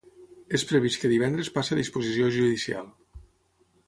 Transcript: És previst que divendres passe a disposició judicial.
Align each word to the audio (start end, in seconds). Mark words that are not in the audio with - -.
És 0.57 0.63
previst 0.69 0.97
que 1.03 1.11
divendres 1.11 1.51
passe 1.57 1.75
a 1.75 1.79
disposició 1.81 2.31
judicial. 2.39 2.91